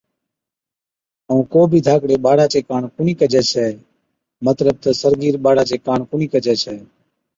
[1.29, 3.69] ائُون ڪو بِي ڌاڪڙي ٻاڙا چي ڪاڻ ڪونھِي ڪجَي ڇَي
[4.45, 6.77] مطلب تہ سرگِير ٻاڙا چي ڪاڻ ڪونهِي ڪجَي ڇَي